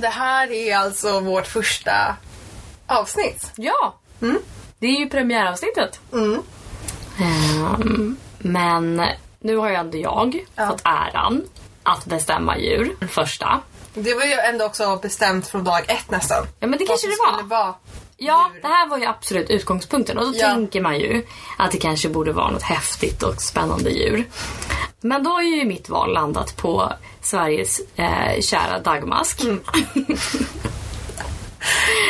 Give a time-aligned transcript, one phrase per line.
[0.00, 2.16] Det här är alltså vårt första
[2.86, 3.52] avsnitt.
[3.56, 3.94] Ja!
[4.78, 6.00] Det är ju premiäravsnittet.
[6.12, 6.42] Mm.
[7.20, 9.02] Ehm, men
[9.40, 10.68] nu har ju ändå jag Ja.
[10.68, 11.42] fått äran
[11.82, 13.60] att bestämma djur första.
[13.94, 16.46] Det var ju ändå också bestämt från dag ett nästan.
[16.60, 17.42] Ja men det Vad kanske det var.
[17.42, 17.74] vara.
[18.16, 18.62] Ja, djur.
[18.62, 20.46] det här var ju absolut utgångspunkten och då Ja.
[20.48, 21.26] tänker man ju
[21.58, 24.24] att det kanske borde vara något häftigt och spännande djur.
[25.00, 26.92] Men då har ju mitt val landat på
[27.30, 29.40] Sveriges eh, kära dagmask.
[29.42, 29.60] Mm.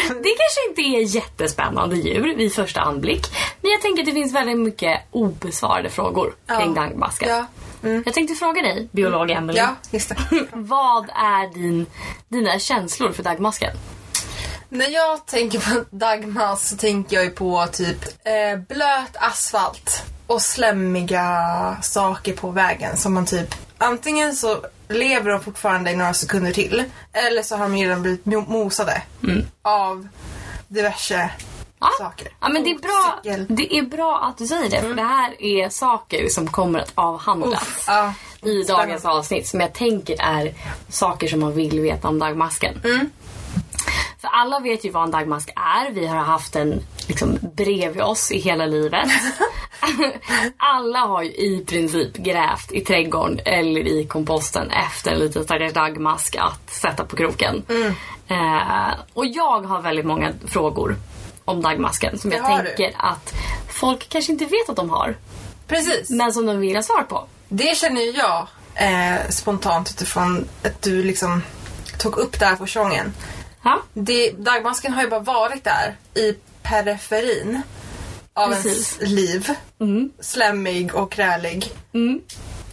[0.08, 3.26] det kanske inte är jättespännande djur vid första anblick.
[3.60, 6.82] Men jag tänker att det finns väldigt mycket obesvarade frågor kring Ja.
[6.82, 7.28] dagmasken.
[7.28, 7.46] Ja.
[7.82, 8.02] Mm.
[8.06, 9.62] Jag tänkte fråga dig, biolog Emelie.
[9.62, 10.16] Ja, just det.
[10.52, 11.86] Vad är din,
[12.28, 13.70] dina känslor för dagmasken?
[14.68, 20.42] När jag tänker på Dagmas så tänker jag ju på typ eh, blöt asfalt och
[20.42, 24.56] slemmiga saker på vägen som man typ antingen så
[24.90, 29.02] lever de fortfarande i några sekunder till eller så har de redan blivit mo- mosade
[29.62, 30.08] av
[30.68, 31.30] diverse
[31.82, 31.88] Ja.
[31.98, 32.28] saker.
[32.40, 35.42] Ja men det är, bra, det är bra att du säger det för det här
[35.42, 38.14] är saker som kommer att avhandlas Ja.
[38.42, 40.54] i dagens avsnitt som jag tänker är
[40.88, 42.80] saker som man vill veta om dagmasken.
[44.20, 45.90] För alla vet ju vad en dagmask är.
[45.90, 49.08] Vi har haft den liksom bredvid oss i hela livet.
[50.56, 55.72] alla har ju i princip grävt i trädgården eller i komposten efter en liten stackars
[55.72, 57.62] dagmask att sätta på kroken.
[58.28, 60.96] Eh, och jag har väldigt många frågor
[61.44, 62.66] om dagmasken som Det jag har du.
[62.68, 63.34] tänker att
[63.68, 65.16] folk kanske inte vet att de har.
[65.66, 66.10] Precis.
[66.10, 67.24] Men som de vill ha svar på.
[67.48, 71.42] Det känner jag eh, spontant utifrån att du liksom
[71.98, 73.14] tog upp det här första gången.
[73.62, 77.62] Ja, Det, dagmasken har ju bara varit där i periferin
[78.34, 78.98] av Precis.
[78.98, 79.50] ens liv.
[79.80, 80.10] Mm.
[80.20, 81.72] Slemmig och krälig.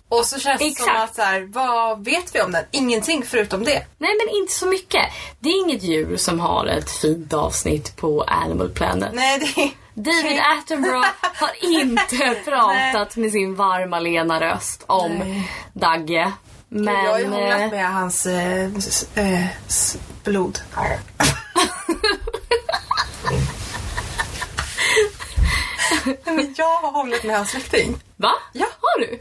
[0.09, 2.63] Och så känns det som att så här, vad vet vi om den?
[2.71, 3.85] Ingenting förutom det.
[3.97, 5.05] Nej men inte så mycket.
[5.39, 9.09] Det är inget djur som har ett fint avsnitt på Animal Planet.
[9.13, 11.51] Nej, det David Attenborough har
[11.81, 15.51] inte pratat med sin varma lena röst om Nej.
[15.73, 16.31] Dagge.
[16.69, 16.93] Men...
[16.93, 18.69] jag har ju hånglat eh, med hans eh,
[19.15, 19.45] eh,
[20.23, 20.59] blod.
[26.25, 27.95] Men jag har hånglat med hans släkting.
[28.15, 28.31] Va?
[28.53, 28.65] Ja.
[28.81, 29.19] Har du?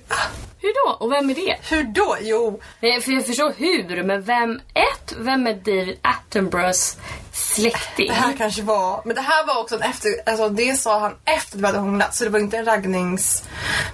[0.60, 1.04] Hur då?
[1.04, 1.56] Och vem är det?
[1.70, 2.16] Hur då?
[2.20, 4.60] Jo, Nej, för jag förstår hur, men vem...
[4.74, 6.96] Ett, vem är David Attenboroughs
[7.36, 8.08] släkting?
[8.08, 11.14] Det här kanske var, men det här var också en efter, alltså det sa han
[11.24, 13.44] efter att vi hade hånglat så det var inte en raggnings...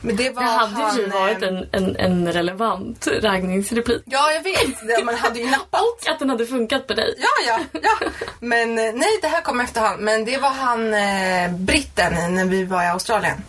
[0.01, 4.03] Men det var Det hade han, ju varit eh, en, en, en relevant raggningsreplik.
[4.05, 5.81] Ja jag vet, det, man hade ju nappat.
[5.81, 7.15] Och att den hade funkat på dig.
[7.19, 7.29] Ja,
[7.73, 8.09] ja, ja.
[8.41, 10.01] Men eh, nej, det här kom efterhand.
[10.01, 13.43] Men det var han eh, britten när vi var i Australien.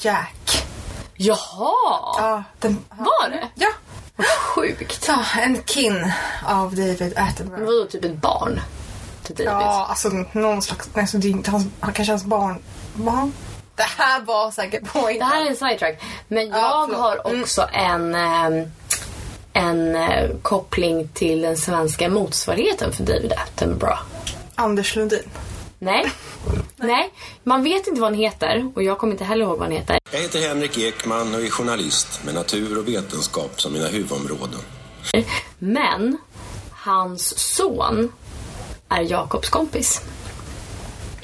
[0.00, 0.64] Jack.
[1.14, 2.14] Jaha!
[2.18, 3.48] Ja, den, Var det?
[3.54, 3.68] Ja.
[4.24, 5.04] Sjukt.
[5.08, 6.12] ja, en kin
[6.46, 7.64] av David Attenborough.
[7.64, 8.60] Vadå, typ ett barn?
[9.22, 9.48] Till David?
[9.52, 12.58] Ja, alltså någon slags, nej, så det är inte hans, han kanske hans barn.
[12.94, 13.32] Barn?
[13.74, 16.02] Det här var säkert på Det här är en sidetrack.
[16.28, 17.00] Men Ja, jag förlåt.
[17.02, 17.42] har Mm.
[17.42, 18.70] också en, ehm,
[19.52, 24.00] en eh, koppling till den svenska motsvarigheten för David Attenborough.
[24.54, 25.22] Anders Lundin.
[25.82, 26.12] Nej.
[26.76, 27.12] Nej,
[27.44, 29.98] man vet inte vad han heter och jag kommer inte heller ihåg vad han heter.
[30.12, 34.60] Jag heter Henrik Ekman och är journalist med natur och vetenskap som mina huvudområden.
[35.58, 36.16] Men
[36.70, 38.12] hans son
[38.88, 40.00] är Jakobs kompis.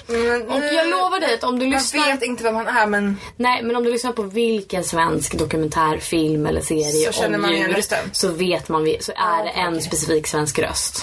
[0.08, 2.06] Mm, Och jag lovar dig att om du Jag lyssnar...
[2.06, 6.46] vet inte vem han är men Nej, men om du lyssnar på vilken svensk dokumentärfilm
[6.46, 7.98] eller serie Så känner om djur rösten.
[8.06, 11.02] Ah, så vet man, så är det en specifik svensk röst.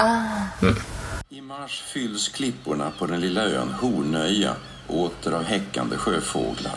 [1.29, 4.55] I mars fylls klipporna på den lilla ön Hornöja
[4.87, 6.75] åter av häckande sjöfåglar.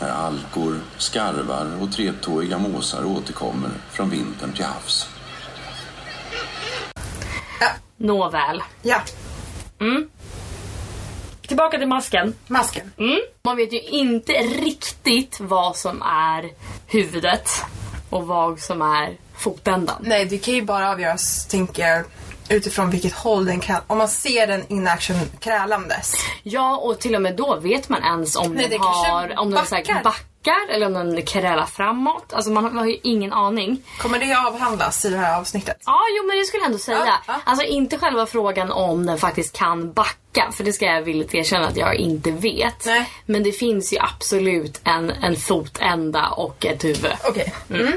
[0.00, 5.08] När alkor, skarvar och tretåiga måsar återkommer från vintern till havs.
[7.96, 8.62] Nåväl.
[8.82, 9.02] ja,
[11.46, 12.34] Tillbaka till masken.
[12.46, 12.92] masken.
[12.96, 13.20] Mm.
[13.42, 16.50] Man vet ju inte riktigt vad som är
[16.86, 17.48] huvudet
[18.10, 19.96] och vad som är fotändan.
[20.00, 22.04] Nej, det kan ju bara avgöras, tänker jag,
[22.48, 23.80] utifrån vilket håll den kan...
[23.86, 26.14] Om man ser den in action krälandes.
[26.42, 29.66] Ja, och till och med då vet man ens om Nej, den har om den
[29.66, 30.02] så här backar.
[30.02, 32.32] backar eller om den krälar framåt.
[32.32, 33.82] Alltså man har, ju ingen aning.
[33.98, 35.76] Kommer det avhandlas i det här avsnittet?
[35.86, 37.02] Ja, jo men det skulle jag ändå säga.
[37.06, 37.40] Ja, ja.
[37.44, 41.68] Alltså inte själva frågan om den faktiskt kan backa, för det ska jag villigt erkänna
[41.68, 42.86] att jag inte vet.
[42.86, 43.10] Nej.
[43.26, 47.12] Men det finns ju absolut en, en fotända och ett huvud.
[47.24, 47.54] Okej.
[47.70, 47.92] Mm.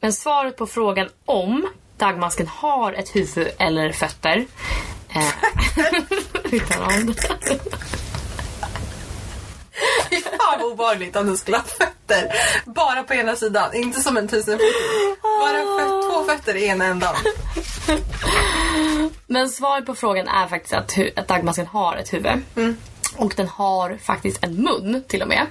[0.00, 1.66] Men svaret på frågan om
[2.00, 4.46] dagmasken har ett huvud eller fötter.
[6.68, 7.14] Tar om.
[10.10, 12.32] Fy fan vad obehagligt om den skulle ha fötter.
[12.64, 14.68] Bara på ena sidan, inte som en tusenfoting.
[15.22, 17.14] Bara för, två fötter i ena ändan.
[19.26, 22.42] Men svaret på frågan är faktiskt att, att dagmasken har ett huvud.
[23.16, 25.46] Och den har faktiskt en mun till och med.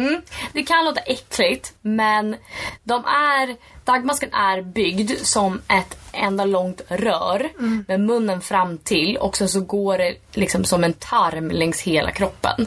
[0.00, 0.22] Mm.
[0.52, 2.36] Det kan låta äckligt men
[2.82, 7.50] de är, dagmasken är byggd som ett enda långt rör
[7.88, 12.10] med munnen fram till och sen så går det liksom som en tarm längs hela
[12.10, 12.66] kroppen.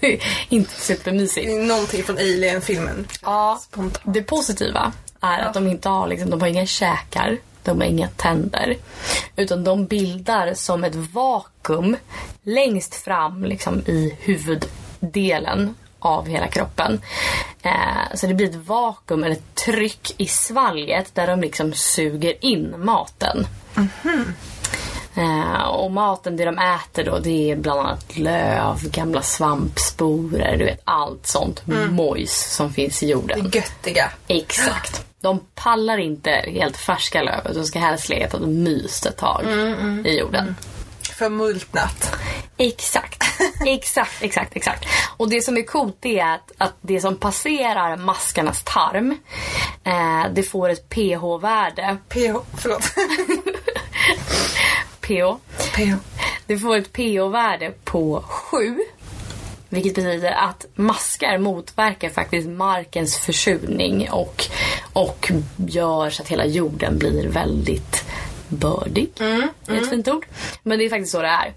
[0.48, 1.46] inte supermysigt.
[1.46, 3.08] Det är någonting från Alien-filmen.
[3.22, 4.14] Ja, Spontant.
[4.14, 8.08] det positiva är att de inte har, liksom, de har inga käkar, de har inga
[8.08, 8.76] tänder.
[9.36, 11.96] Utan de bildar som ett vakuum
[12.42, 14.14] längst fram liksom, i
[15.00, 17.00] huvuddelen av hela kroppen.
[17.62, 22.44] Eh, så det blir ett vakuum eller ett tryck i svalget där de liksom suger
[22.44, 23.46] in maten.
[25.16, 30.64] Eh, och maten, det de äter då, det är bland annat löv, gamla svampsporer, du
[30.64, 33.50] vet allt sånt mojs som finns i jorden.
[33.50, 34.10] Det göttiga.
[34.26, 35.06] Exakt.
[35.20, 39.44] De pallar inte helt färska lövet, de ska helst legat och myst ett tag
[40.04, 40.56] i jorden.
[41.20, 42.16] Förmultnat.
[42.56, 43.24] Exakt,
[43.66, 44.84] exakt, exakt, exakt.
[45.16, 49.16] Och det som är coolt det är att, att det som passerar maskarnas tarm,
[49.84, 51.96] eh, det får ett pH-värde.
[52.08, 52.82] PH, förlåt.
[55.00, 55.36] pH.
[55.74, 55.94] PH.
[56.46, 58.78] Det får ett pH-värde på 7.
[59.68, 64.44] Vilket betyder att maskar motverkar faktiskt markens försurning och,
[64.92, 68.04] och gör så att hela jorden blir väldigt
[68.50, 69.10] bördig.
[69.16, 69.24] Det
[69.66, 70.26] är ett fint ord.
[70.62, 71.52] Men det är faktiskt så det är.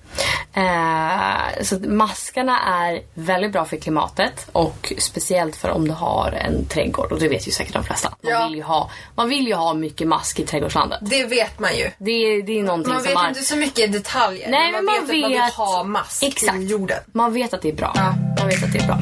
[0.56, 6.66] Eh, så maskarna är väldigt bra för klimatet och speciellt för om du har en
[6.66, 7.12] trädgård.
[7.12, 8.10] Och det vet ju säkert de flesta.
[8.22, 8.48] Man, Ja.
[8.48, 11.00] vill, ju ha, man vill ju ha mycket mask i trädgårdslandet.
[11.02, 11.92] Det vet man ju.
[11.98, 14.50] Det, är- det är någonting Man vet ju inte så mycket detaljer.
[14.50, 16.58] Nej, men man vet att man vill ha mask Exakt.
[16.58, 17.00] i jorden.
[17.12, 17.92] Man vet att det är bra.
[17.96, 18.14] Ja.
[18.40, 18.98] Man vet att det är bra.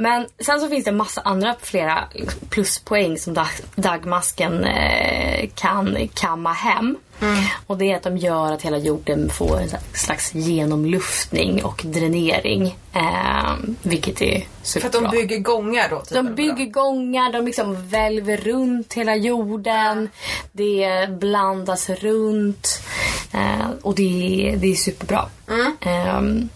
[0.00, 2.04] Men sen så finns det massa andra flera
[2.50, 6.96] pluspoäng som dag, dagmasken eh, kan kamma hem.
[7.66, 12.76] Och det är att de gör att hela jorden får en slags genomluftning och dränering.
[12.92, 15.10] Eh, vilket är För att superbra.
[15.10, 16.00] de bygger gångar då?
[16.00, 20.08] Typ, De bygger gångar, de liksom välver runt hela jorden.
[20.52, 22.82] Det blandas runt.
[23.32, 25.28] Eh, och det, det är superbra.
[25.80, 26.48] Ehm,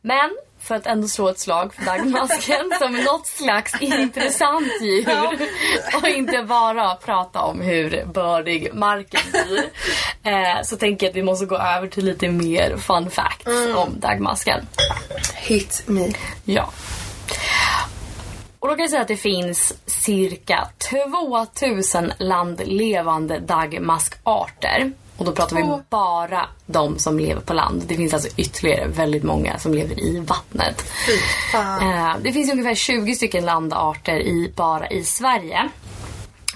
[0.00, 0.30] men
[0.64, 5.48] för att ändå slå ett slag för dagmasken som något slags intressant djur
[6.02, 9.64] och inte bara prata om hur bördig marken blir.
[10.22, 14.00] Eh, så tänker jag att vi måste gå över till lite mer fun facts om
[14.00, 14.66] dagmasken.
[14.76, 15.20] vadå?
[15.34, 16.12] Hit me.
[16.44, 16.72] Ja.
[18.58, 24.92] Och då kan jag säga att det finns cirka 2000 landlevande dagmaskarter.
[25.22, 27.82] Och då pratar vi bara de som lever på land.
[27.86, 30.84] Det finns alltså ytterligare väldigt många som lever i vattnet.
[31.54, 35.68] Eh, det finns ungefär 20 stycken landarter i, bara i Sverige.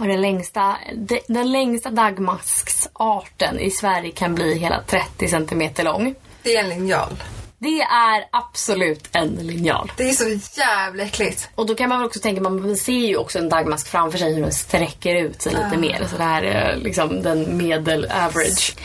[0.01, 6.15] Och den längsta, de, den längsta dagmasksarten i Sverige kan bli hela 30 centimeter lång.
[6.43, 7.23] Det är en linjal.
[7.59, 9.93] Det är absolut en linjal.
[9.97, 11.49] Det är så jävla äckligt.
[11.55, 14.35] Och då kan man väl också tänka, man ser ju också en dagmask framför sig
[14.35, 16.07] hur den sträcker ut sig lite mer.
[16.11, 18.77] Så det här är liksom den medel average.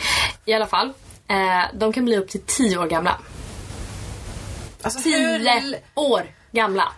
[0.44, 0.92] I alla fall,
[1.28, 3.18] eh, de kan bli upp till 10 år gamla.
[4.82, 5.78] Alltså, 10 hur...
[5.94, 6.92] år gamla.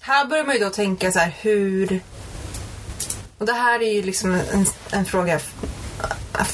[0.00, 2.00] Här börjar man ju då tänka så här hur...
[3.38, 5.40] Och det här är ju liksom en, en fråga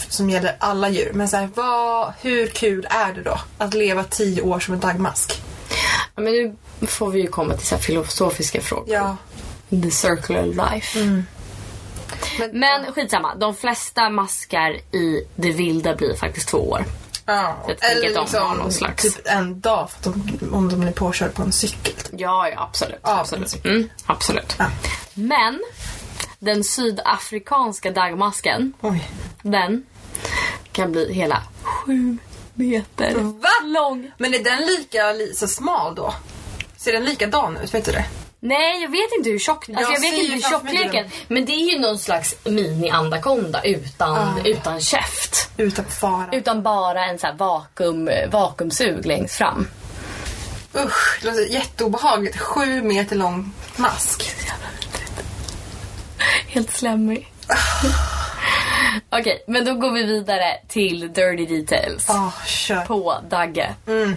[0.08, 1.10] som gäller alla djur.
[1.14, 4.80] Men så här, vad, hur kul är det då att leva tio år som en
[4.80, 5.42] dagmask?
[6.14, 8.88] Ja, men nu får vi ju komma till så här filosofiska frågor.
[8.94, 9.16] Ja.
[9.82, 10.98] The circular life.
[12.38, 16.84] Men, Men skitsamma, de flesta maskar i det vilda blir faktiskt två år.
[17.26, 17.56] ja.
[17.80, 21.32] Eller de liksom någon slags- typ en dag för att de, om de blir påkörda
[21.32, 21.92] på en cykel.
[21.94, 22.20] Typ.
[22.20, 23.00] Ja, ja absolut.
[23.02, 23.64] Ja, absolut.
[23.64, 24.54] Mm, absolut.
[24.58, 24.66] Ja.
[25.14, 25.60] Men
[26.38, 29.08] den sydafrikanska dagmasken, Oj.
[29.42, 29.86] den
[30.72, 32.16] kan bli hela sju
[32.54, 33.48] meter Va?
[33.64, 34.10] lång.
[34.18, 36.14] Men är den lika li, så smal då?
[36.76, 37.74] Ser den likadan ut?
[37.74, 38.04] Vet du det?
[38.40, 39.68] Nej, jag vet inte hur tjock...
[39.68, 41.10] Alltså, Jag jag vet inte hur mig tjockleken...
[41.28, 44.34] Men det är ju någon slags mini-anakonda utan, Ah.
[44.44, 45.50] utan käft.
[45.56, 46.28] Utan fara.
[46.32, 49.68] Utan bara en så här vakuum, vakuumsug längst fram.
[50.74, 52.38] Usch, det låter jätteobehagligt.
[52.38, 54.34] Sju meter lång mask.
[56.58, 57.32] Helt slemmig.
[59.10, 62.04] Okej, men då går vi vidare till dirty details.
[62.08, 62.84] Ja, kör.
[62.84, 63.74] På Dagge.
[63.86, 64.16] Mm.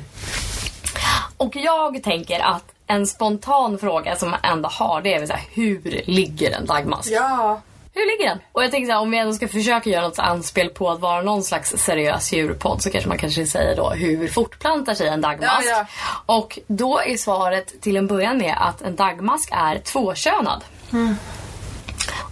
[1.37, 5.33] Och jag tänker att en spontan fråga som man ändå har det är väl så
[5.33, 7.11] här, hur ligger en dagmask?
[7.11, 7.61] Ja.
[7.93, 8.39] Hur ligger den?
[8.51, 10.99] Och jag tänker så här, om vi ändå ska försöka göra något anspel på att
[10.99, 15.21] vara någon slags seriös djurpodd så kanske man kanske säger då hur fortplantar sig en
[15.21, 15.67] dagmask?
[15.69, 15.85] Ja,
[16.25, 20.63] Och då är svaret till en början med att en dagmask är tvåkönad.
[20.91, 20.95] Och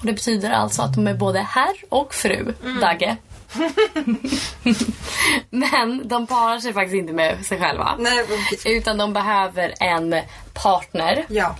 [0.02, 3.18] det betyder alltså att de är både herr och fru Dagge.
[5.50, 7.96] Men de parar sig faktiskt inte med sig själva.
[8.00, 8.26] Nej.
[8.66, 10.16] Utan de behöver en
[10.54, 11.26] partner.
[11.30, 11.56] Ja.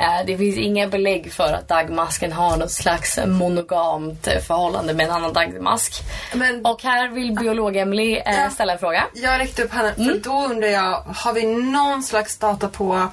[0.00, 5.06] Eh, Det finns inga belägg för att dagmasken har något slags monogamt eh, förhållande med
[5.06, 5.92] en annan dagmask.
[6.34, 8.50] Men Och här vill biolog Emily eh, Ja.
[8.50, 9.04] ställa en fråga.
[9.14, 10.08] jag räckte upp handen Mm.
[10.22, 13.08] för då undrar jag, har vi någon slags data på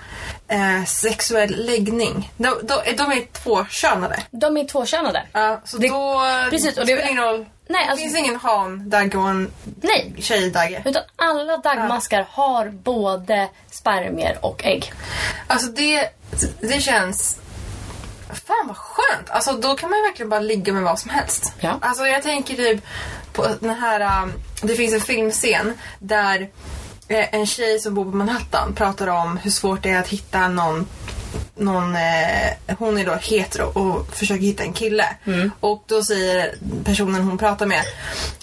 [0.47, 2.31] eh, sexuell läggning?
[2.37, 4.19] De, de, de är tvåkönade.
[4.31, 5.23] De är tvåkönade.
[5.31, 7.45] Ja, så Det- då precis, och det det- spelar ingen roll.
[7.69, 9.51] Nej, det alltså- finns ingen han-dagge och en
[9.81, 10.81] Nej, tjej-dagge.
[10.85, 14.93] utan alla dagmaskar har både spermier och ägg.
[15.47, 16.09] Alltså det,
[16.61, 17.37] det känns...
[18.45, 19.29] Fan vad skönt!
[19.29, 21.53] Alltså då kan man ju verkligen bara ligga med vad som helst.
[21.59, 21.77] Ja.
[21.81, 22.83] Alltså jag tänker typ
[23.33, 24.23] på den här...
[24.23, 26.49] um, Det finns en filmscen där
[27.07, 30.47] eh, en tjej som bor på Manhattan pratar om hur svårt det är att hitta
[30.47, 30.87] någon
[31.59, 35.05] någon, eh, hon är då hetero och försöker hitta en kille.
[35.59, 37.81] Och då säger personen hon pratar med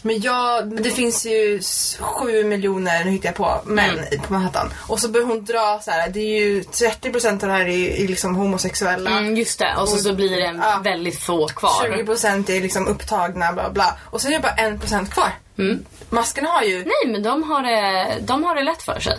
[0.03, 1.61] Men jag, det finns ju
[2.01, 4.73] sju miljoner, nu hittar jag på, män på Manhattan.
[4.89, 7.89] Och så börjar hon dra så här, det är ju 30% av det här är,
[8.05, 9.11] är liksom homosexuella.
[9.11, 10.81] Mm, just det, och så, så blir det Ja.
[10.85, 12.05] väldigt få kvar.
[12.07, 13.95] 20% är liksom upptagna, bla bla.
[14.11, 15.31] Och sen är det bara 1% kvar.
[15.59, 15.85] Mm.
[16.11, 16.79] Masken har ju...
[16.79, 19.19] Nej, men de har, det, de har det lätt för sig.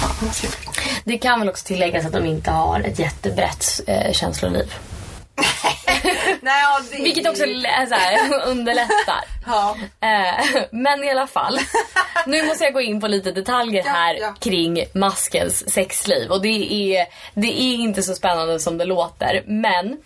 [0.00, 0.80] Fan, vad trevligt.
[1.04, 4.74] Det kan väl också tilläggas att de inte har ett jättebrett eh, känsloliv.
[6.40, 7.42] Nej, ja, det Vilket också
[7.88, 9.24] så här, underlättar.
[9.46, 9.76] Ja.
[10.00, 11.58] Eh, men i alla fall.
[12.26, 14.34] Nu måste jag gå in på lite detaljer Ja, här ja.
[14.40, 16.30] kring maskens sexliv.
[16.30, 19.42] Och det är, det är inte så spännande som det låter.
[19.46, 19.96] Men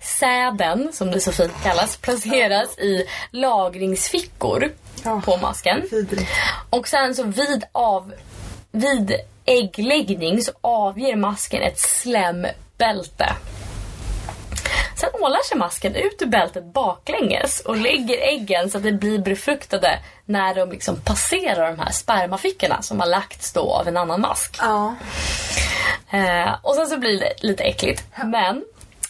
[0.00, 4.72] säden, som det så fint kallas, placeras i lagringsfickor
[5.24, 5.82] på masken.
[6.70, 8.12] Och sen så vid, av,
[8.72, 9.12] vid
[9.44, 13.32] äggläggning så avger masken ett slembälte.
[14.96, 19.18] Sen ålar sig masken ut ur bältet baklänges och lägger äggen så att det blir
[19.18, 24.20] befruktade när de liksom passerar de här spermafickorna som har lagts då av en annan
[24.20, 24.56] mask.
[24.60, 24.94] Ja.
[26.10, 28.04] Eh, och sen så blir det lite äckligt.
[28.24, 28.64] Men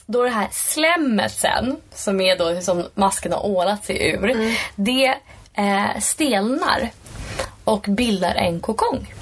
[0.06, 5.14] då det här slemmet sen, som är då som masken har ålat sig ur, det
[5.54, 6.90] eh, stelnar
[7.64, 9.14] och bildar en kokong.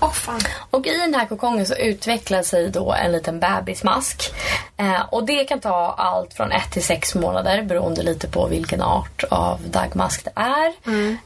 [0.00, 0.40] Åh fan.
[0.70, 4.34] Och i den här kokongen så utvecklar sig då en liten bebismask.
[4.76, 8.82] Eh, och det kan ta allt från ett till sex månader beroende lite på vilken
[8.82, 10.72] art av dagmask det är.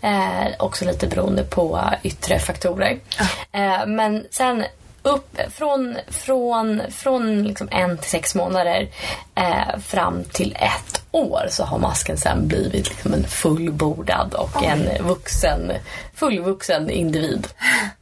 [0.00, 2.98] Eh, också lite beroende på yttre faktorer.
[3.52, 4.64] Eh, men sen
[5.02, 8.88] upp från, från, från liksom en till sex månader
[9.34, 15.06] eh, fram till ett år så har masken sen blivit liksom en fullbordad och en
[15.06, 15.72] vuxen,
[16.14, 17.48] fullvuxen individ.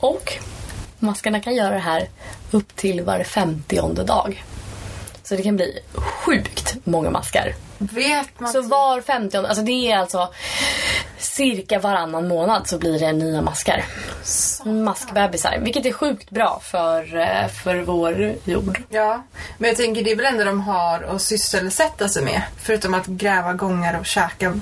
[0.00, 0.32] Och
[0.98, 2.08] maskarna kan göra det här
[2.50, 4.44] upp till var femtionde dag.
[5.22, 7.54] Så det kan bli sjukt många maskar.
[7.78, 10.28] Vet man Så var femtionde, alltså det är alltså
[11.18, 13.84] cirka varannan månad så blir det nya maskar.
[14.64, 18.82] Maskbebisar, vilket är sjukt bra för, eh, för vår jord.
[18.88, 19.22] Ja,
[19.58, 22.42] men jag tänker det är väl ändå de har att sysselsätta sig med.
[22.62, 24.60] Förutom att gräva gångar och käka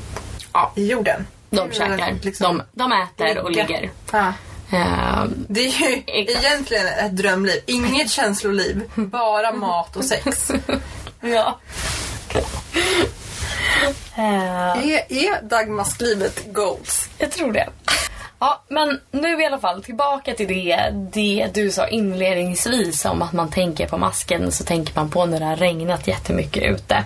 [0.52, 0.72] Ja.
[0.76, 1.26] i jorden.
[1.50, 3.90] De käkar, liksom de, de äter och ligger.
[4.12, 4.32] Ja.
[4.72, 6.44] Eh, Det är ju Exakt.
[6.44, 7.62] egentligen ett drömliv.
[7.66, 10.50] Inget känsloliv, bara mat och sex.
[11.20, 11.58] ja.
[14.16, 17.08] Eh, Är, är dagmasklivet goals?
[17.18, 17.68] Jag tror det.
[18.40, 23.32] Ja, men nu i alla fall tillbaka till det, det du sa inledningsvis om att
[23.32, 27.04] man tänker på masken så tänker man på när det har regnat jättemycket ute.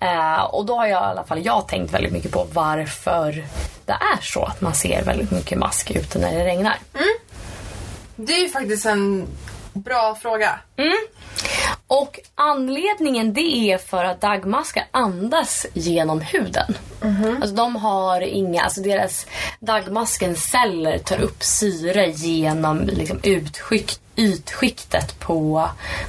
[0.00, 3.44] Eh, och då har jag i alla fall jag tänkt väldigt mycket på varför
[3.86, 6.76] det är så att man ser väldigt mycket mask ute när det regnar.
[8.16, 9.26] Det är ju faktiskt en
[9.72, 10.58] bra fråga.
[11.86, 13.40] Och anledningen det
[13.70, 16.74] är för att dagmaskar andas genom huden.
[17.40, 19.26] Alltså de har inga, alltså deras
[19.60, 25.68] dagmaskens celler tar upp syre genom liksom utskikt, ytskiktet på,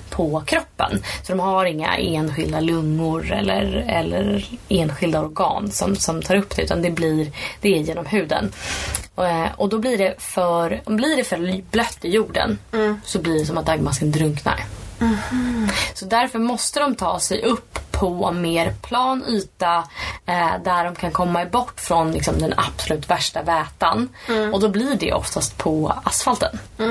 [0.10, 1.04] på kroppen.
[1.24, 6.62] Så de har inga enskilda lungor eller, eller enskilda organ som, som tar upp det
[6.62, 7.32] utan det blir
[7.62, 8.52] det är genom huden.
[9.16, 12.58] Och, eh, och då blir det för, blir det för blött i jorden
[13.04, 14.65] så blir det som att dagmasken drunknar.
[15.94, 19.78] Så därför måste de ta sig upp på mer plan yta
[20.26, 24.10] eh, där de kan komma bort från liksom, den absolut värsta vätan.
[24.54, 26.60] Och då blir det oftast på asfalten.
[26.78, 26.86] Ja,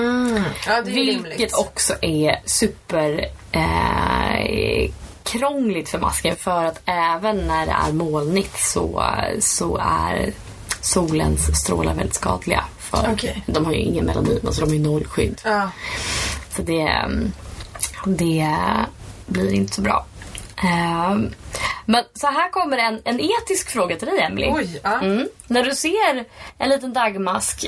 [0.73, 1.55] är ju Vilket rimligt.
[1.55, 4.91] också är super eh,
[5.23, 9.05] krångligt för masken för att även när det är molnigt så,
[9.41, 10.33] så är
[10.81, 12.65] solens strålar väldigt skadliga.
[12.79, 13.43] För Okej.
[13.47, 15.41] De har ju ingen melanin, alltså de har ju nollskydd.
[15.45, 15.71] Ja.
[16.57, 17.33] Så det, mm,
[18.07, 18.57] det
[19.27, 20.07] blir inte så bra.
[20.65, 21.31] Ehm,
[21.87, 24.49] Men så här kommer en, en etisk fråga till dig Emily.
[24.55, 25.01] Oj, ja.
[25.01, 25.29] Mm.
[25.47, 26.25] När du ser
[26.59, 27.67] en liten dagmask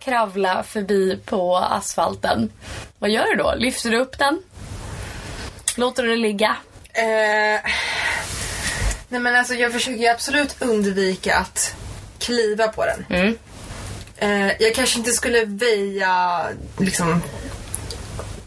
[0.00, 2.52] kravla förbi på asfalten,
[2.98, 3.54] vad gör du då?
[3.56, 4.42] Lyfter du upp den?
[5.76, 6.56] Låter du den ligga?
[6.92, 7.70] Eh,
[9.08, 11.74] nej men alltså jag försöker absolut undvika att
[12.18, 13.06] kliva på den.
[13.20, 13.38] Mm.
[14.16, 16.42] Eh, jag kanske inte skulle väja
[16.78, 17.22] liksom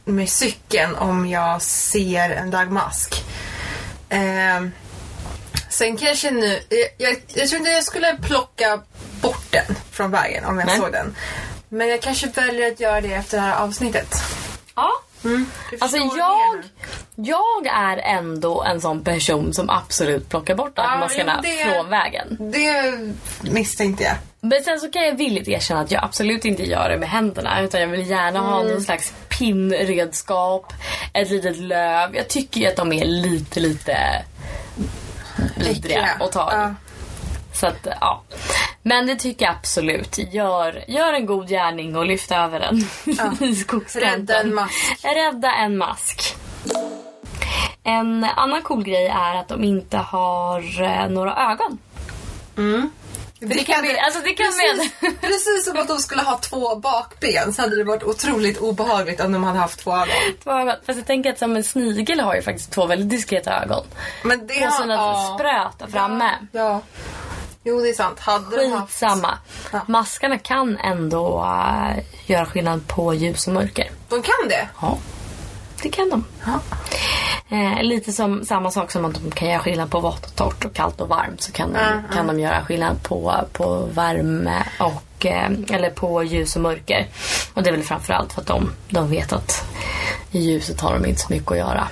[0.06, 3.24] med cykeln om jag ser en dagmask.
[4.10, 4.68] Eh,
[5.70, 8.82] sen kanske nu, jag, jag, jag tror inte jag skulle plocka
[9.22, 10.78] bort den från vägen om jag Nej.
[10.78, 11.16] såg den.
[11.70, 14.16] Men jag kanske väljer att göra det efter det här avsnittet.
[14.76, 14.92] Ja.
[15.24, 15.46] Du
[15.80, 16.64] Alltså jag,
[17.16, 22.38] jag är ändå en sån person som absolut plockar bort dagmaskarna jo, det- från vägen.
[22.40, 22.94] Det
[23.52, 24.16] misstänkte jag.
[24.42, 27.62] Men sen så kan jag villigt erkänna att jag absolut inte gör det med händerna.
[27.62, 28.72] Utan jag vill gärna ha Mm.
[28.74, 30.74] någon slags pinnredskap,
[31.14, 32.16] ett litet löv.
[32.16, 33.98] Jag tycker ju att de är lite, lite
[35.58, 36.56] vidriga att ta i.
[36.56, 36.74] Ja.
[37.54, 38.24] Så att, ja.
[38.84, 40.18] Men det tycker jag absolut.
[40.34, 42.78] Gör, gör en god gärning och lyft över den
[43.50, 44.12] i skogskanten.
[44.28, 44.76] Rädda en mask.
[45.04, 46.36] Rädda en mask.
[47.84, 51.78] En annan cool grej är att de inte har eh, några ögon.
[53.40, 57.54] Det, kan bli- alltså det kan precis, precis som att de skulle ha två bakben
[57.54, 60.08] så hade det varit otroligt obehagligt om de hade haft två ögon.
[60.44, 60.76] Två ögon.
[60.86, 63.84] Fast jag tänker att som en snigel har ju faktiskt två väldigt diskreta ögon.
[64.24, 65.36] Men det På sina ja.
[65.40, 66.32] spröt där framme.
[66.52, 66.82] Ja.
[67.64, 68.20] Jo, det är sant.
[68.20, 68.94] Hade de haft...
[68.94, 69.38] Skitsamma.
[69.72, 69.82] Ja.
[69.88, 73.92] Maskarna kan ändå äh, göra skillnad på ljus och mörker.
[74.10, 74.68] De kan det?
[74.82, 74.98] Ja,
[75.84, 76.26] det kan de.
[76.46, 76.60] Ja.
[77.58, 80.66] Eh, lite som samma sak som att de kan göra skillnad på vått och torrt
[80.66, 84.64] och kallt och varmt så kan de, Mm, kan de göra skillnad på, på värme
[84.80, 87.08] och eh, eller på ljus och mörker.
[87.54, 89.66] Och det är väl framförallt för att de, de vet att
[90.32, 91.88] i ljuset har de inte så mycket att göra.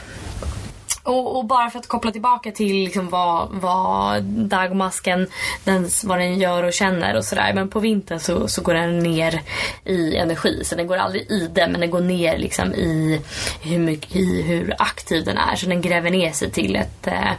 [1.03, 5.27] Och, och bara för att koppla tillbaka till liksom vad, vad dagmasken
[5.63, 7.53] den, vad den gör och känner och sådär.
[7.53, 9.41] Men på vintern så, så går den ner
[9.85, 10.63] i energi.
[10.63, 13.21] Så den går aldrig i det men den går ner liksom i
[13.61, 15.55] hur, mycket, i hur aktiv den är.
[15.55, 17.31] Så den gräver ner sig till, ett, eh,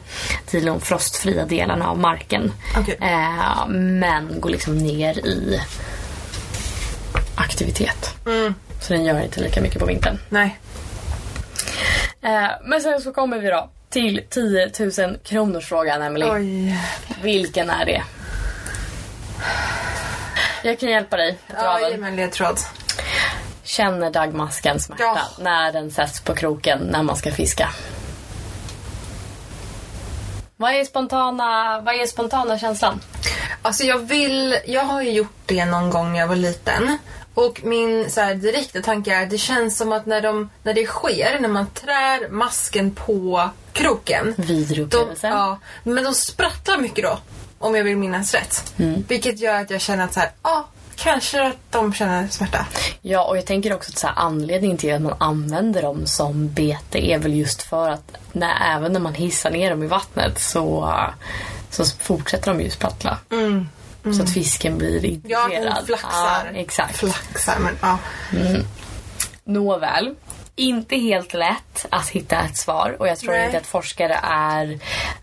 [0.47, 2.53] till de frostfria delarna av marken.
[2.79, 2.97] Okej.
[3.01, 5.61] Eh, men går liksom ner i
[7.35, 8.15] aktivitet.
[8.81, 10.19] Så den gör inte lika mycket på vintern.
[10.29, 10.59] Nej.
[12.23, 14.71] Eh, men sen så kommer vi då till 10
[15.07, 16.27] 000 kronors frågan Emily.
[16.31, 16.79] Oj.
[17.23, 18.03] Vilken är det?
[20.65, 22.59] Jag kan hjälpa dig på Ja, ge mig en ledtråd.
[23.63, 25.19] Känner dagmasken smärta Ja.
[25.39, 27.69] när den sätts på kroken när man ska fiska?
[30.57, 33.01] Vad är spontana, vad är spontana känslan?
[33.63, 36.99] Alltså jag vill, jag har ju gjort det någon gång när jag var liten.
[37.35, 40.75] Och min så här, direkta tanke är att det känns som att när, de, när
[40.75, 44.35] det sker, när man trär masken på kroken.
[44.39, 45.29] Vidrig upplevelse.
[45.29, 47.19] ja, men de sprattlar mycket då.
[47.59, 48.75] Om jag vill minnas rätt.
[48.79, 49.05] Mm.
[49.09, 52.67] Vilket gör att jag känner att så här, ja, kanske att de känner smärta.
[53.01, 56.53] Ja, och jag tänker också att så här, anledningen till att man använder dem som
[56.53, 60.39] bete är väl just för att när, även när man hissar ner dem i vattnet
[60.39, 60.95] så,
[61.71, 63.19] så fortsätter de ju sprattla.
[64.17, 65.23] Så att fisken blir Mm.
[65.27, 65.75] Ja, intresserad.
[65.77, 66.51] hon flaxar.
[66.55, 66.97] Ja, exakt.
[66.97, 67.99] Flaxar, men ja.
[69.45, 70.15] Nåväl.
[70.57, 73.45] Inte helt lätt att hitta ett svar och jag tror Nej.
[73.47, 74.79] inte att forskare är,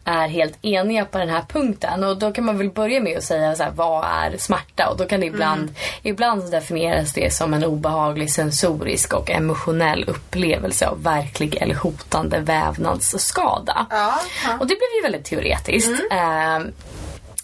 [0.05, 2.03] är helt eniga på den här punkten.
[2.03, 4.89] Och då kan man väl börja med att säga så här, vad är smärta?
[4.89, 5.73] Och då kan det ibland, Mm.
[6.03, 13.85] ibland definieras det som en obehaglig sensorisk och emotionell upplevelse av verklig eller hotande vävnadsskada.
[13.89, 14.53] Ja, ja.
[14.59, 15.91] Och det blev ju väldigt teoretiskt.
[16.11, 16.59] Eh,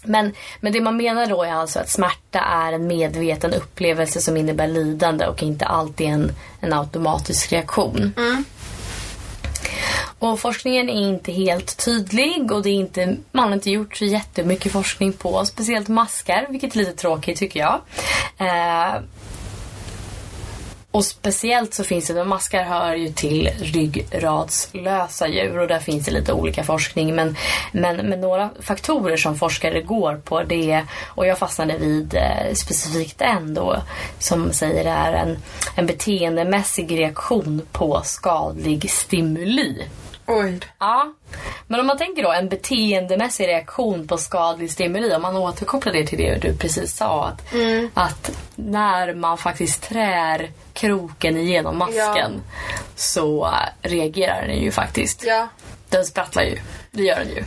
[0.06, 4.36] men, men det man menar då är alltså att smärta är en medveten upplevelse som
[4.36, 8.12] innebär lidande och inte alltid en, en automatisk reaktion.
[10.18, 14.04] Och forskningen är inte helt tydlig och det är inte, man har inte gjort så
[14.04, 17.80] jättemycket forskning på speciellt maskar, vilket är lite tråkigt tycker jag.
[18.38, 18.94] Eh,
[20.96, 26.04] och speciellt så finns det, men maskar hör ju till ryggradslösa djur och där finns
[26.04, 27.14] det lite olika forskning.
[27.14, 27.36] Men,
[27.72, 33.22] men, men några faktorer som forskare går på det och jag fastnade vid eh, specifikt
[33.22, 33.82] en då,
[34.18, 35.38] som säger det är en,
[35.74, 39.82] en beteendemässig reaktion på skadlig stimuli.
[40.26, 40.60] Oj.
[40.78, 41.12] Ja,
[41.66, 45.14] Men om man tänker då en beteendemässig reaktion på skadlig stimuli.
[45.14, 47.26] Om man återkopplar det till det du precis sa.
[47.26, 47.42] Att,
[47.94, 52.32] att när man faktiskt trär kroken igenom masken
[52.96, 55.24] så reagerar den ju faktiskt.
[55.26, 55.48] Ja.
[55.88, 56.58] Den sprattlar ju.
[56.90, 57.44] Det gör den ju.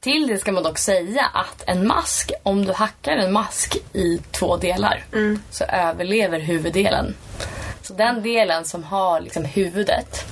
[0.00, 4.20] Till det ska man dock säga att en mask, om du hackar en mask i
[4.30, 5.04] två delar
[5.50, 7.14] så överlever huvuddelen.
[7.82, 10.24] Så den delen som har liksom huvudet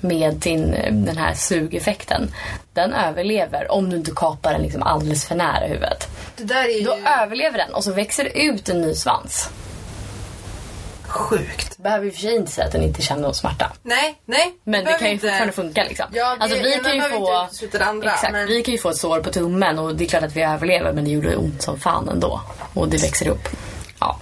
[0.00, 0.70] med sin,
[1.06, 2.34] den här sugeffekten,
[2.72, 6.08] den överlever om du inte kapar den liksom alldeles för nära huvudet.
[6.36, 9.50] Det ju Då överlever den och så växer det ut en ny svans.
[11.08, 11.78] sjukt.
[11.78, 13.72] Behöver i och för sig inte säga att den inte känner någon smärta.
[13.82, 14.54] Nej, nej.
[14.64, 16.06] Men det behöver kan ju inte- fortfarande funka liksom.
[16.12, 17.48] Ja, det- alltså, vi kan ju få...
[17.62, 20.04] inte det andra, Exakt, men- vi kan ju få ett sår på tummen och det
[20.04, 22.40] är klart att vi överlever men det gjorde ont som fan ändå.
[22.74, 23.48] Och det växer upp.
[24.00, 24.18] Ja.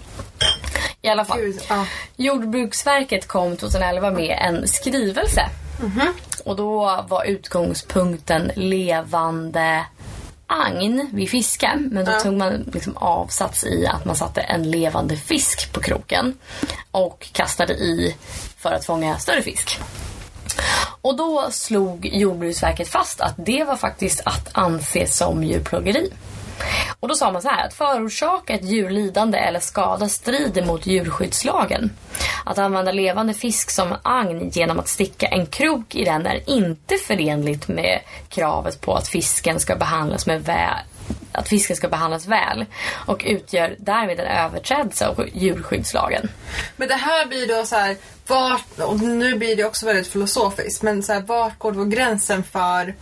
[1.02, 1.38] I alla fall.
[1.40, 1.86] Gud, ja.
[2.16, 5.48] Jordbruksverket kom 2011 med en skrivelse.
[5.80, 6.12] Mhm.
[6.44, 9.84] Och då var utgångspunkten levande
[10.46, 11.70] agn vid fiske.
[11.76, 16.38] Men då tog man liksom avsats i att man satte en levande fisk på kroken.
[16.90, 18.16] Och kastade i
[18.58, 19.80] för att fånga större fisk.
[21.00, 26.10] Och då slog Jordbruksverket fast att det var faktiskt att anse som djurplågeri.
[27.00, 30.86] Och då sa man så här att förorsaka ett djur lidande eller skada strider mot
[30.86, 31.90] djurskyddslagen.
[32.44, 36.96] Att använda levande fisk som agn genom att sticka en krok i den är inte
[36.96, 40.84] förenligt med kravet på att fisken ska behandlas med väl
[41.32, 42.64] att fisken ska behandlas väl
[43.06, 46.28] och utgör därmed en överträdelse av djurskyddslagen.
[46.76, 50.82] Men det här blir då så här, vart, och nu blir det också väldigt filosofiskt,
[50.82, 52.94] men så här, vart går då gränsen för...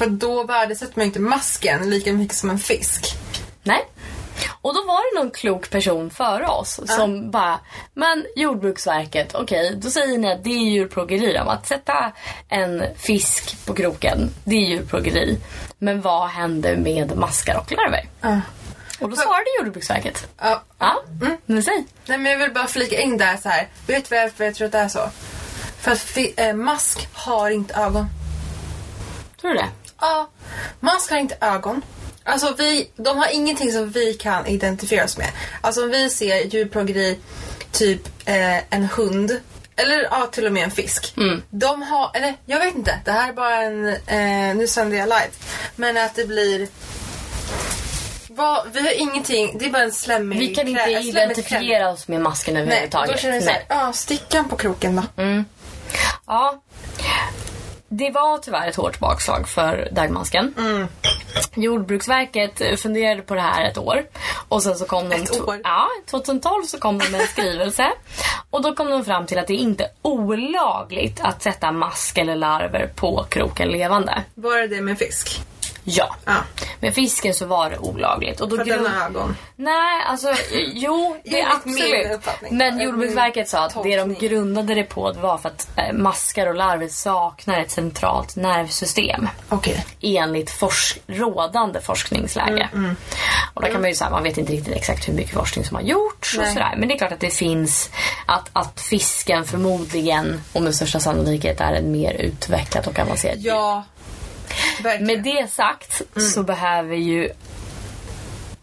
[0.00, 3.06] För då värdesätter man inte masken lika mycket som en fisk.
[3.62, 3.88] Nej.
[4.62, 7.60] Och då var det någon klok person före oss som bara,
[7.94, 11.36] men Jordbruksverket, okej, då säger ni att det är djurplågeri.
[11.36, 12.12] Att sätta
[12.48, 15.38] en fisk på kroken, det är djurplågeri.
[15.78, 18.08] Men vad händer med maskar och larver?
[18.20, 18.40] Ja.
[19.00, 20.28] Och då svarade Jordbruksverket.
[20.38, 20.62] Ja.
[20.78, 21.02] Ja,
[21.46, 21.86] men säg.
[22.06, 23.68] Nej men jag vill bara flika in där så här.
[23.86, 25.10] Vet du varför jag tror att det är så?
[25.80, 28.06] För att eh, mask har inte ögon.
[29.40, 29.68] Tror du det?
[30.00, 30.28] Ja,
[30.80, 31.82] mask har inte ögon.
[32.24, 35.28] Alltså vi, de har ingenting som vi kan identifiera oss med.
[35.60, 37.18] Alltså om vi ser djurplågeri,
[37.72, 39.40] typ eh, en hund,
[39.76, 41.14] eller ja, till och med en fisk.
[41.50, 45.08] De har, eller jag vet inte, det här är bara en, eh, nu sänder jag
[45.08, 45.28] live.
[45.76, 46.68] Men att det blir,
[48.28, 52.08] vad, vi har ingenting, det är bara en slemmig Vi kan inte krä- identifiera oss
[52.08, 53.12] med masken Nej, överhuvudtaget.
[53.12, 55.02] då känner jag såhär, ja stickan på kroken då.
[56.26, 56.62] Ja.
[57.92, 60.54] Det var tyvärr ett hårt bakslag för dagmasken.
[61.54, 64.02] Jordbruksverket funderade på det här ett år.
[64.48, 65.16] Och sen så kom de...
[65.16, 65.60] Ett år?
[65.64, 67.92] Ja, 2012 så kom de med en skrivelse.
[68.50, 72.36] och då kom de fram till att det inte är olagligt att sätta mask eller
[72.36, 74.22] larver på kroken levande.
[74.34, 75.40] Var det det med fisk?
[75.84, 76.16] Ja.
[76.24, 76.32] Ja.
[76.80, 78.40] Med fisken så var det olagligt.
[78.40, 79.36] Och då För grund- har ögon.
[79.56, 80.34] Nej, alltså
[80.74, 82.20] jo, det är absolut.
[82.50, 86.54] Men Jordbruksverket sa att det de grundade det på var för att eh, maskar och
[86.54, 89.28] larver saknar ett centralt nervsystem.
[89.48, 89.86] Okej.
[90.02, 92.68] Enligt forsk- rådande forskningsläge.
[92.72, 92.96] Mm,
[93.54, 95.74] Och då kan man ju säga, man vet inte riktigt exakt hur mycket forskning som
[95.74, 96.52] har gjorts och Nej.
[96.52, 96.74] sådär.
[96.78, 97.90] Men det är klart att det finns
[98.26, 103.36] att, att fisken förmodligen och med största sannolikhet är en mer utvecklad och avancerad.
[103.38, 103.84] Ja.
[104.82, 105.06] Verkligen.
[105.06, 106.28] Med det sagt Mm.
[106.28, 107.30] så behöver ju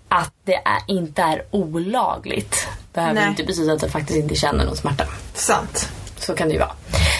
[0.10, 3.28] att det är, inte är olagligt behöver Nej.
[3.30, 5.06] inte betyda att det faktiskt inte känner någon smärta.
[5.34, 5.89] Sant.
[6.17, 6.76] Så kan det ju vara.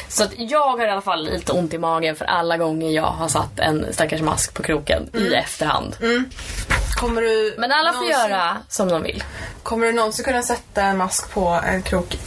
[0.08, 3.04] Så att jag har i alla fall lite ont i magen för alla gånger jag
[3.12, 5.28] har satt en stackars mask på kroken Mm.
[5.28, 5.98] i efterhand.
[7.00, 9.24] Kommer du Men alla får någonsin- göra som de vill.
[9.64, 12.18] Kommer du någonsin kunna sätta en mask på en krok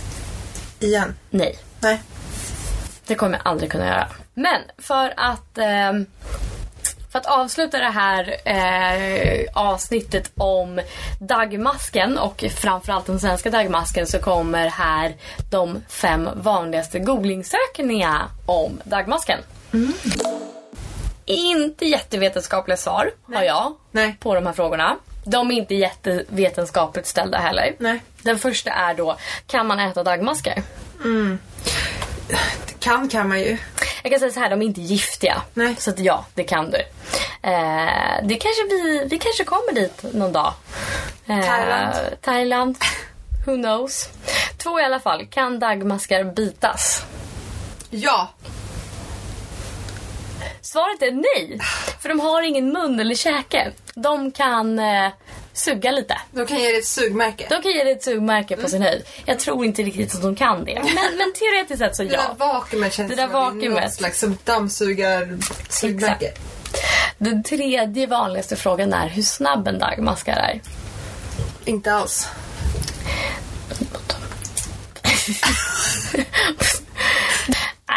[0.81, 1.15] igen?
[1.31, 2.03] Nej, Nej.
[3.07, 4.09] det kommer jag aldrig kunna göra.
[4.35, 6.07] Men för att ehm,
[7.11, 10.81] för att avsluta det här eh, avsnittet om
[11.21, 15.15] dagmasken och framförallt den svenska dagmasken så kommer här
[15.51, 19.39] de fem vanligaste googlingsökningarna om dagmasken.
[21.25, 24.17] Inte jättevetenskapliga svar har jag Nej.
[24.21, 24.97] på de här frågorna.
[25.25, 27.75] De är inte jättevetenskapligt ställda heller.
[27.79, 28.03] Nej.
[28.23, 29.17] Den första är då,
[29.47, 30.63] kan man äta dagmaskar?
[31.05, 32.10] Det
[32.79, 33.59] kan kan man ju.
[34.03, 35.43] Jag kan säga så här, de är inte giftiga.
[35.55, 35.77] Nej.
[35.79, 36.79] Så att ja, det kan du.
[37.43, 40.53] Eh, det kanske vi, vi kanske kommer dit någon dag.
[41.27, 41.95] Eh, Thailand.
[42.21, 42.77] Thailand.
[43.47, 44.09] Who knows?
[44.57, 45.27] Två i alla fall.
[45.27, 47.05] Kan dagmaskar bitas?
[47.91, 48.29] Ja.
[50.61, 51.59] Svaret är nej.
[52.01, 53.73] För de har ingen mun eller käke.
[53.95, 55.11] De kan eh,
[55.53, 56.19] suga lite.
[56.33, 57.47] De kan ge dig ett sugmärke.
[57.51, 59.03] De kan ge dig ett sugmärke på sin höjd.
[59.25, 60.75] Jag tror inte riktigt att de kan det.
[60.75, 62.35] Men, men teoretiskt sett så Det där ja.
[62.39, 63.83] vakuumet känns Det där som vakuumet.
[63.85, 66.33] något slags som dammsugar sugmärke.
[67.19, 70.61] Den tredje vanligaste frågan är hur snabb en dagmaskar är.
[71.65, 72.29] Inte alls.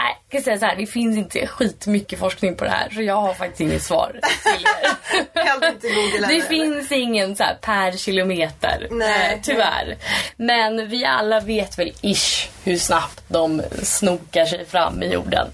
[0.04, 3.02] Nej, jag kan säga så här, det finns inte skitmycket forskning på det här så
[3.02, 6.28] jag har faktiskt inget svar till er.
[6.28, 8.88] Det finns ingen så här per kilometer.
[8.92, 9.40] Nej.
[9.44, 9.98] tyvärr.
[10.38, 15.48] Men vi alla vet väl ish hur snabbt de snokar sig fram i jorden.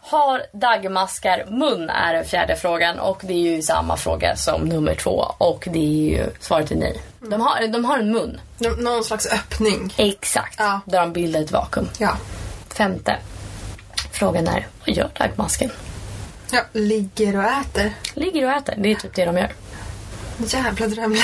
[0.00, 4.94] Har dagmaskar mun är den fjärde frågan och det är ju samma fråga som nummer
[4.94, 7.00] två och det är ju svaret är nej.
[7.20, 8.40] De, har, de har en mun.
[8.58, 9.94] Nå- Någon slags öppning.
[9.96, 10.54] Exakt.
[10.58, 10.80] Ja.
[10.86, 11.88] Där de bildar ett vakuum.
[11.98, 12.16] Ja.
[12.78, 13.16] Femte.
[14.12, 15.70] Frågan är, vad gör dagmasken?
[16.50, 16.60] ja.
[16.72, 17.92] Ligger och äter.
[18.14, 19.52] Ligger och äter, det är typ det de gör.
[20.46, 21.22] Jävla drömliv.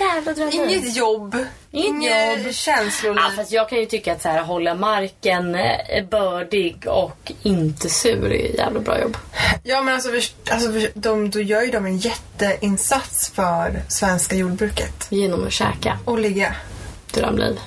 [0.00, 0.52] Jävla drömmar.
[0.54, 1.36] Inget jobb.
[1.70, 2.54] Inget jobb.
[2.54, 3.22] känsloliv.
[3.22, 7.88] Ja, fast jag kan ju tycka att så här, hålla marken eh, bördig och inte
[7.88, 9.16] sur är jävla bra jobb.
[9.62, 10.10] Ja men alltså,
[10.50, 15.06] alltså de, då gör ju de en jätteinsats för svenska jordbruket.
[15.08, 16.54] Genom att käka Och ligga.
[17.12, 17.58] drömliv.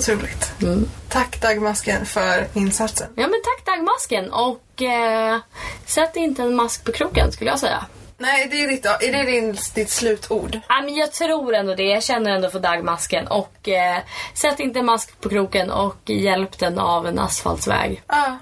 [0.00, 0.52] Otroligt.
[0.62, 0.88] Mm.
[1.08, 3.08] Tack Dagmasken för insatsen.
[3.16, 5.38] Ja men tack dagmasken och eh,
[5.86, 7.86] sätt inte en mask på kroken skulle jag säga.
[8.18, 10.60] Nej, det är, ditt, är det din, ditt slutord?
[10.68, 11.82] Ja, men jag tror ändå det.
[11.82, 13.26] Jag känner ändå för dagmasken.
[13.26, 13.98] Och eh,
[14.34, 18.02] sätt inte mask på kroken och hjälp den av en asfaltsväg.
[18.06, 18.38] Ja.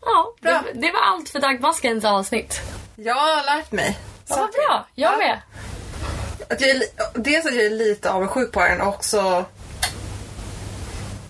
[0.00, 0.62] Ja, Bra.
[0.72, 2.60] det, det var allt för dagmaskens avsnitt.
[2.96, 3.98] Jag har lärt mig.
[4.28, 4.86] Ja, vad bra.
[4.94, 5.16] Jag Ja.
[5.18, 5.40] med.
[6.50, 6.82] Att jag är,
[7.14, 9.44] dels att jag är lite avundsjuk på den och också...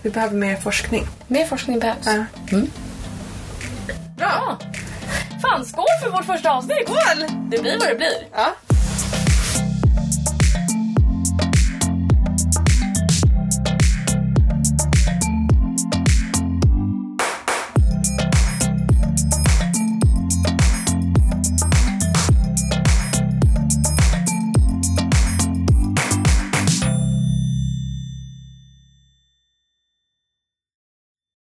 [0.05, 1.07] Vi behöver mer forskning.
[1.27, 2.05] Mer forskning behövs.
[2.05, 2.25] Ja.
[2.51, 2.71] Mm.
[4.17, 4.57] Bra!
[5.41, 6.83] Fan, skål för vårt första avsnitt!
[6.85, 7.27] Skål!
[7.49, 8.27] Det blir vad det blir.
[8.33, 8.47] Ja.